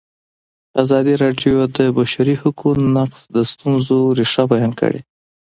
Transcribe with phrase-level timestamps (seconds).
[0.81, 5.01] ازادي راډیو د د بشري حقونو نقض د ستونزو رېښه بیان کړې.